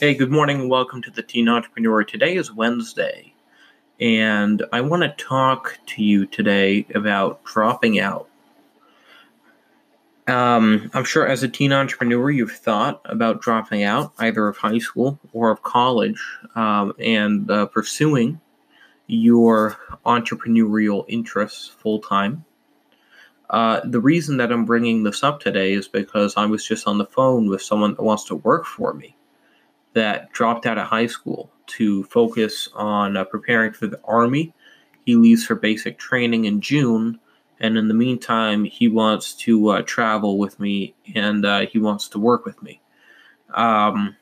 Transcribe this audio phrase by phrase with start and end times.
[0.00, 2.02] Hey, good morning welcome to the Teen Entrepreneur.
[2.04, 3.34] Today is Wednesday,
[4.00, 8.26] and I want to talk to you today about dropping out.
[10.26, 14.78] Um, I'm sure as a teen entrepreneur, you've thought about dropping out either of high
[14.78, 16.18] school or of college
[16.54, 18.40] um, and uh, pursuing
[19.06, 19.76] your
[20.06, 22.42] entrepreneurial interests full time.
[23.50, 26.96] Uh, the reason that I'm bringing this up today is because I was just on
[26.96, 29.14] the phone with someone that wants to work for me
[29.94, 34.52] that dropped out of high school to focus on uh, preparing for the Army.
[35.04, 37.18] He leaves for basic training in June,
[37.60, 42.08] and in the meantime, he wants to uh, travel with me and uh, he wants
[42.08, 42.80] to work with me.
[43.54, 44.16] Um,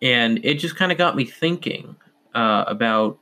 [0.00, 1.96] and it just kind of got me thinking
[2.34, 3.18] uh, about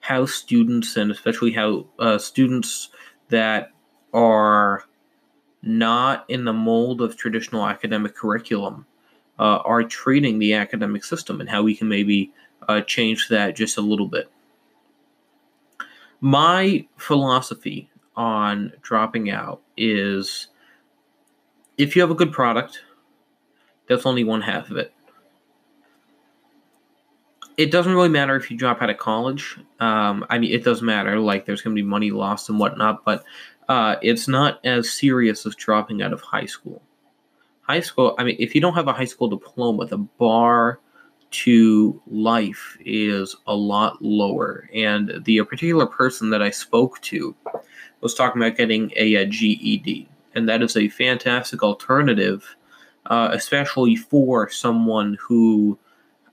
[0.00, 2.90] how students, and especially how uh, students
[3.28, 3.70] that
[4.12, 4.84] are
[5.62, 8.86] not in the mold of traditional academic curriculum
[9.38, 12.32] uh, are treating the academic system and how we can maybe
[12.68, 14.30] uh, change that just a little bit.
[16.20, 20.48] My philosophy on dropping out is
[21.76, 22.80] if you have a good product,
[23.88, 24.92] that's only one half of it.
[27.56, 29.58] It doesn't really matter if you drop out of college.
[29.78, 31.20] Um, I mean, it does matter.
[31.20, 33.24] Like, there's going to be money lost and whatnot, but
[33.68, 36.82] uh, it's not as serious as dropping out of high school
[37.66, 40.80] high school, I mean, if you don't have a high school diploma, the bar
[41.30, 44.68] to life is a lot lower.
[44.72, 47.34] And the particular person that I spoke to
[48.00, 52.56] was talking about getting a, a GED, and that is a fantastic alternative,
[53.06, 55.78] uh, especially for someone who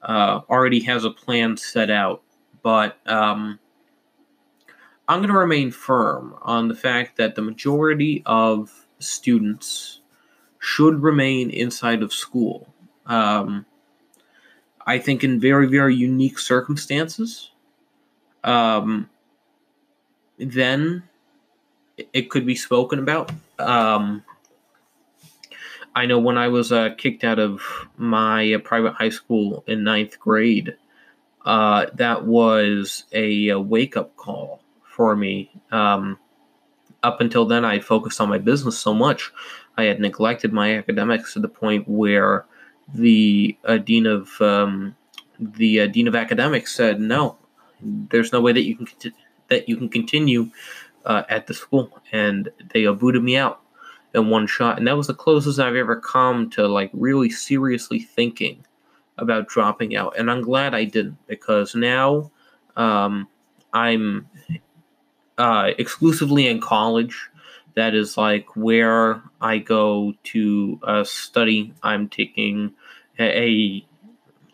[0.04, 2.22] uh, already has a plan set out.
[2.62, 3.58] But um,
[5.08, 10.01] I'm going to remain firm on the fact that the majority of students
[10.62, 12.72] should remain inside of school.
[13.08, 13.66] Um,
[14.86, 17.50] I think in very, very unique circumstances,
[18.44, 19.10] um,
[20.38, 21.04] then
[22.14, 23.32] it could be spoken about.
[23.58, 24.24] Um,
[25.96, 27.62] I know when I was uh, kicked out of
[27.98, 30.78] my uh, private high school in ninth grade,
[31.44, 35.50] uh, that was a, a wake up call for me.
[35.72, 36.20] Um,
[37.02, 39.32] up until then, I focused on my business so much
[39.78, 42.46] I had neglected my academics to the point where
[42.94, 44.96] the uh, dean of um,
[45.40, 47.38] the uh, dean of academics said, "No,
[47.82, 49.16] there's no way that you can cont-
[49.48, 50.50] that you can continue
[51.06, 53.62] uh, at the school," and they booted me out
[54.14, 54.78] in one shot.
[54.78, 58.66] And that was the closest I've ever come to like really seriously thinking
[59.18, 60.18] about dropping out.
[60.18, 62.32] And I'm glad I didn't because now
[62.76, 63.28] um,
[63.74, 64.28] I'm
[65.38, 67.30] uh, exclusively in college
[67.76, 71.74] that is like where I go to uh, study.
[71.84, 72.74] I'm taking
[73.20, 73.86] a,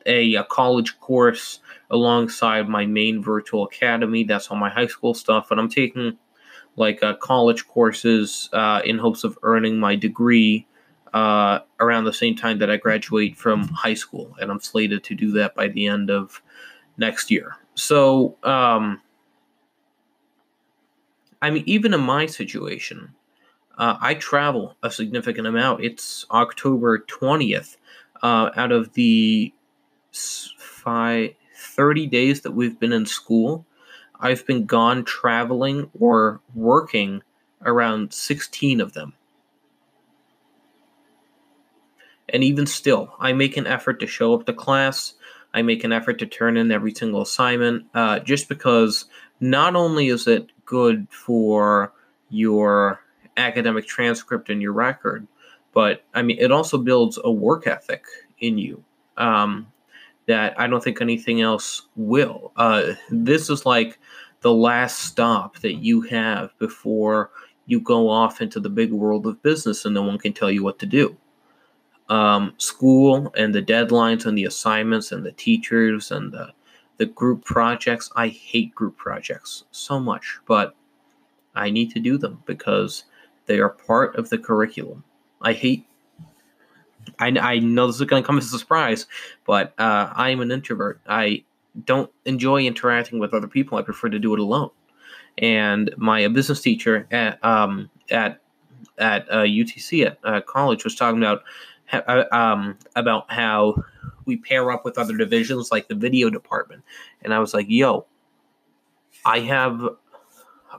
[0.06, 4.24] a, a college course alongside my main virtual academy.
[4.24, 6.18] That's all my high school stuff, and I'm taking
[6.76, 10.68] like uh, college courses uh, in hopes of earning my degree
[11.14, 15.16] uh, around the same time that I graduate from high school, and I'm slated to
[15.16, 16.42] do that by the end of
[16.98, 17.56] next year.
[17.76, 18.38] So.
[18.44, 19.02] Um,
[21.42, 23.14] I mean, even in my situation,
[23.78, 25.84] uh, I travel a significant amount.
[25.84, 27.78] It's October 20th.
[28.24, 29.54] Uh, out of the
[30.12, 33.66] five, 30 days that we've been in school,
[34.20, 37.22] I've been gone traveling or working
[37.64, 39.14] around 16 of them.
[42.30, 45.14] And even still, I make an effort to show up to class.
[45.54, 49.06] I make an effort to turn in every single assignment uh, just because
[49.40, 51.94] not only is it good for
[52.30, 53.02] your
[53.38, 55.28] academic transcript and your record,
[55.74, 58.04] but I mean, it also builds a work ethic
[58.40, 58.84] in you
[59.18, 59.68] um,
[60.28, 62.52] that I don't think anything else will.
[62.56, 63.98] Uh, this is like
[64.42, 67.32] the last stop that you have before
[67.66, 70.64] you go off into the big world of business and no one can tell you
[70.64, 71.18] what to do.
[72.10, 76.54] Um, school and the deadlines and the assignments and the teachers and the
[76.98, 78.12] the group projects.
[78.16, 80.76] I hate group projects so much, but
[81.56, 83.06] I need to do them because
[83.46, 85.04] they are part of the curriculum.
[85.42, 85.86] I hate.
[87.20, 89.08] I, I know this is going to come as a surprise,
[89.46, 91.00] but uh, I am an introvert.
[91.08, 91.46] I
[91.86, 93.78] don't enjoy interacting with other people.
[93.78, 94.72] I prefer to do it alone.
[95.38, 98.42] And my business teacher at um, at
[98.98, 101.44] at uh, UTC at uh, college was talking about
[101.94, 103.84] uh, um, about how
[104.28, 106.84] we pair up with other divisions like the video department.
[107.24, 108.06] And I was like, yo,
[109.26, 109.82] I have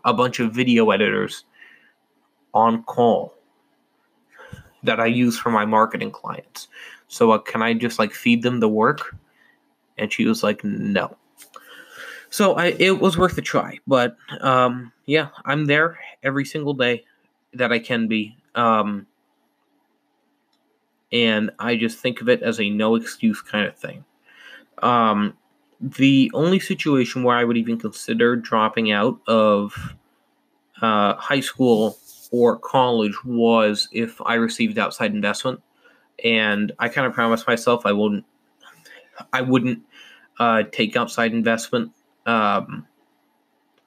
[0.04, 1.44] a bunch of video editors
[2.54, 3.34] on call
[4.82, 6.68] that I use for my marketing clients.
[7.08, 9.16] So uh, can I just like feed them the work?
[9.96, 11.16] And she was like, no.
[12.30, 13.78] So I, it was worth a try.
[13.86, 17.04] But um, yeah, I'm there every single day
[17.54, 18.36] that I can be.
[18.54, 19.06] Um,
[21.12, 24.04] and I just think of it as a no excuse kind of thing.
[24.82, 25.34] Um,
[25.80, 29.94] the only situation where I would even consider dropping out of
[30.80, 31.96] uh, high school
[32.30, 35.62] or college was if I received outside investment,
[36.24, 38.24] and I kind of promised myself I wouldn't,
[39.32, 39.82] I wouldn't
[40.38, 41.92] uh, take outside investment
[42.26, 42.86] um,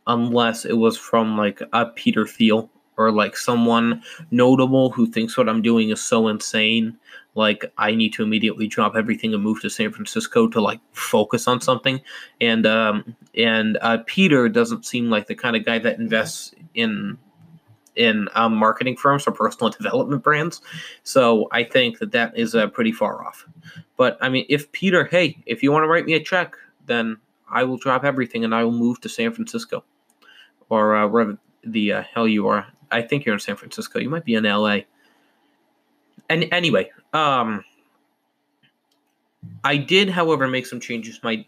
[0.08, 2.70] unless it was from like a Peter Thiel
[3.02, 4.02] or like someone
[4.32, 6.98] notable who thinks what I'm doing is so insane
[7.36, 11.48] like I need to immediately drop everything and move to San Francisco to like focus
[11.48, 12.02] on something.
[12.42, 17.18] And um, and uh, Peter doesn't seem like the kind of guy that invests in
[17.96, 20.62] in um, marketing firms or personal development brands.
[21.04, 23.46] So I think that that is uh, pretty far off.
[23.98, 26.56] But I mean, if Peter, hey, if you want to write me a check,
[26.86, 27.18] then
[27.50, 29.84] I will drop everything and I will move to San Francisco
[30.70, 32.66] or uh, wherever the uh, hell you are.
[32.92, 34.00] I think you're in San Francisco.
[34.00, 34.80] You might be in LA.
[36.30, 37.64] And anyway, um,
[39.64, 41.46] I did, however, make some changes my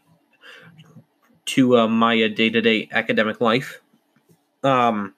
[1.45, 3.81] to uh, my day to day academic life.
[4.63, 5.13] Um,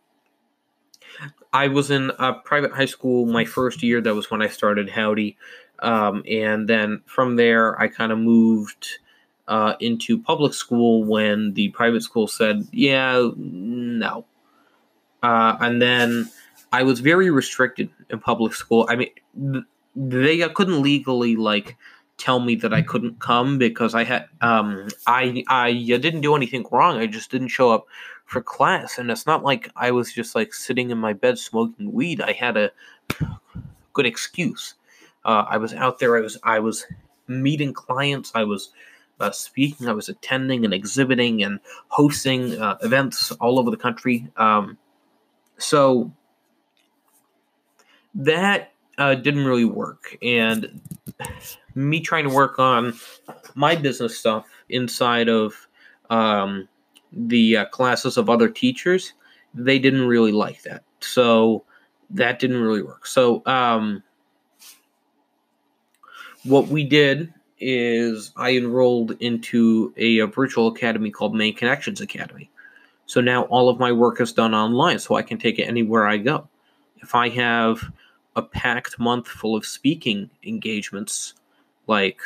[1.53, 4.01] I was in a private high school my first year.
[4.01, 5.37] That was when I started Howdy,
[5.79, 8.87] um, and then from there I kind of moved
[9.47, 14.25] uh, into public school when the private school said, "Yeah, no,"
[15.25, 16.29] uh, and then
[16.71, 18.85] I was very restricted in public school.
[18.87, 21.75] I mean, they couldn't legally like
[22.17, 26.63] tell me that I couldn't come because I had um I I didn't do anything
[26.71, 26.99] wrong.
[26.99, 27.87] I just didn't show up
[28.25, 31.91] for class, and it's not like I was just like sitting in my bed smoking
[31.91, 32.21] weed.
[32.21, 32.71] I had a
[33.93, 34.75] good excuse.
[35.23, 36.15] Uh, I was out there.
[36.17, 36.85] I was I was
[37.27, 38.31] meeting clients.
[38.35, 38.69] I was
[39.19, 39.89] uh, speaking.
[39.89, 44.27] I was attending and exhibiting and hosting uh, events all over the country.
[44.37, 44.77] Um,
[45.57, 46.11] so
[48.13, 50.17] that uh, didn't really work.
[50.21, 50.81] And
[51.75, 52.93] me trying to work on
[53.55, 55.67] my business stuff inside of
[56.09, 56.67] um,
[57.11, 59.13] the uh, classes of other teachers,
[59.53, 60.83] they didn't really like that.
[60.99, 61.65] So
[62.09, 63.05] that didn't really work.
[63.05, 64.03] So um,
[66.43, 72.49] what we did is I enrolled into a, a, virtual academy called Maine Connections Academy.
[73.05, 76.07] So now all of my work is done online, so I can take it anywhere
[76.07, 76.47] I go.
[76.97, 77.91] If I have
[78.35, 81.35] a packed month full of speaking engagements
[81.87, 82.19] like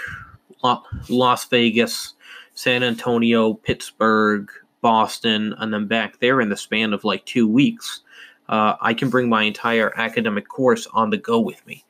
[0.64, 2.14] Las Vegas,
[2.54, 4.50] San Antonio, Pittsburgh,
[4.82, 8.02] Boston, and then back there in the span of like two weeks.
[8.48, 11.84] Uh, I can bring my entire academic course on the go with me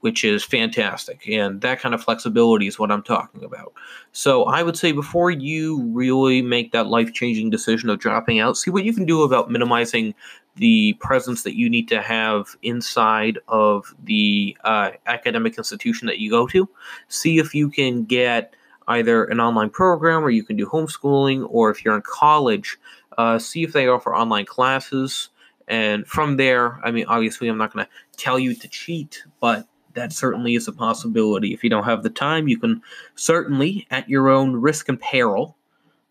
[0.00, 1.28] which is fantastic.
[1.28, 3.72] And that kind of flexibility is what I'm talking about.
[4.12, 8.56] So I would say before you really make that life changing decision of dropping out,
[8.56, 10.14] see what you can do about minimizing
[10.56, 16.30] the presence that you need to have inside of the uh, academic institution that you
[16.30, 16.68] go to.
[17.08, 18.54] See if you can get
[18.88, 22.78] either an online program or you can do homeschooling, or if you're in college,
[23.18, 25.28] uh, see if they offer online classes.
[25.68, 29.68] And from there, I mean, obviously, I'm not going to tell you to cheat, but
[29.94, 31.52] that certainly is a possibility.
[31.52, 32.82] If you don't have the time, you can
[33.14, 35.56] certainly, at your own risk and peril,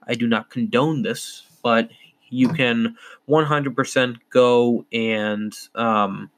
[0.08, 1.90] I do not condone this, but
[2.30, 2.96] you can
[3.30, 6.30] 100% go and um,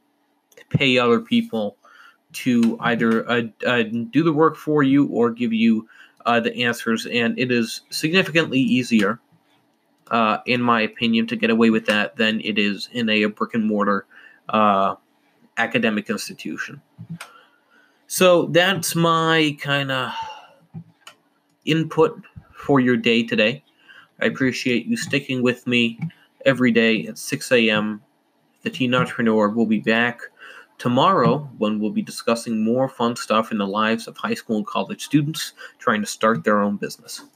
[0.70, 1.78] pay other people
[2.32, 5.88] to either uh, uh, do the work for you or give you
[6.26, 7.06] uh, the answers.
[7.08, 9.20] And it is significantly easier,
[10.12, 13.56] uh, in my opinion, to get away with that than it is in a, brick
[13.56, 14.06] and mortar
[14.50, 14.96] uh,
[15.60, 16.82] academic institution.
[18.08, 20.12] So that's my kind of
[21.66, 22.20] input
[22.56, 23.64] for your day today.
[24.22, 26.00] I appreciate you sticking with me
[26.46, 28.02] every day at 6 a.m.
[28.64, 30.22] The Teen Entrepreneur will be back
[30.78, 34.66] tomorrow when we'll be discussing more fun stuff in the lives of high school and
[34.66, 37.22] college students trying to start their own business.